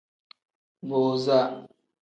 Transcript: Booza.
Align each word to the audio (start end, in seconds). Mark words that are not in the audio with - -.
Booza. 0.87 1.37